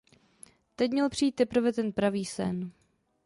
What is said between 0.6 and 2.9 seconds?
Teď měl přijít teprve ten pravý sen.